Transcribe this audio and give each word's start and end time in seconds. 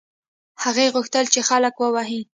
هغې 0.63 0.85
غوښتل 0.93 1.25
چې 1.33 1.39
خلک 1.49 1.75
ووهي. 1.77 2.21